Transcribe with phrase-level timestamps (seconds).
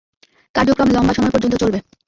[0.55, 1.79] কার্যক্রম লম্বা সময় পর্যন্ত চলবে।